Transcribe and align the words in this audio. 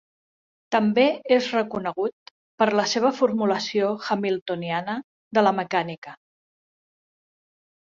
També 0.75 1.03
és 1.35 1.49
reconegut 1.55 2.31
per 2.63 2.67
la 2.79 2.87
seva 2.95 3.13
formulació 3.19 3.91
hamiltoniana 4.17 4.99
de 5.39 5.47
la 5.47 5.55
mecànica. 5.61 6.19